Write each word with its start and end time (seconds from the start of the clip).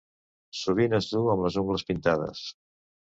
Sovint 0.61 0.95
es 0.99 1.09
duu 1.11 1.29
amb 1.33 1.45
les 1.49 1.59
ungles 1.63 1.85
pintades. 1.91 2.43